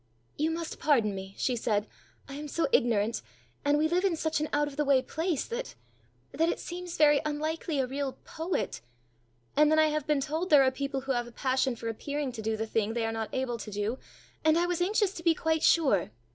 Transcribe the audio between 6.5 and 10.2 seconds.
seems very unlikely a real poet! And then I have been